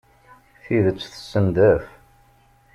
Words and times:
Tidet 0.63 0.97
tessendaf. 0.99 1.85